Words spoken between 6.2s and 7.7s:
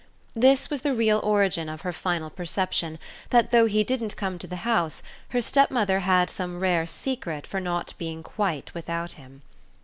some rare secret for